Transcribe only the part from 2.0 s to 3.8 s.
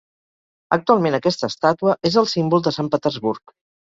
és el símbol de Sant Petersburg.